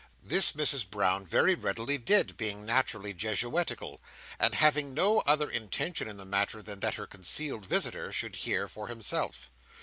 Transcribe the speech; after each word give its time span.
This 0.23 0.53
Mrs 0.53 0.89
Brown 0.89 1.27
very 1.27 1.53
readily 1.53 1.99
did: 1.99 2.35
being 2.35 2.65
naturally 2.65 3.13
Jesuitical; 3.13 4.01
and 4.39 4.55
having 4.55 4.95
no 4.95 5.19
other 5.27 5.47
intention 5.47 6.07
in 6.09 6.17
the 6.17 6.25
matter 6.25 6.63
than 6.63 6.79
that 6.79 6.95
her 6.95 7.05
concealed 7.05 7.67
visitor 7.67 8.11
should 8.11 8.37
hear 8.37 8.67
for 8.67 8.87
himself. 8.87 9.51